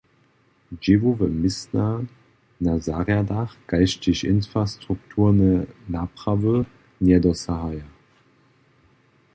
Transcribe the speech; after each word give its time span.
Dźěłowe 0.81 1.27
městna 1.37 1.87
na 2.67 2.73
zarjadach 2.87 3.51
kaž 3.69 3.91
tež 4.03 4.19
infrastrukturne 4.35 5.51
naprawy 5.95 6.55
njedosahaja. 7.07 7.87